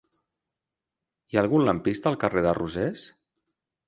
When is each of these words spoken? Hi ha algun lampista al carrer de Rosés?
Hi 1.29 1.37
ha 1.37 1.43
algun 1.45 1.65
lampista 1.67 2.09
al 2.13 2.17
carrer 2.23 2.43
de 2.47 2.55
Rosés? 2.59 3.05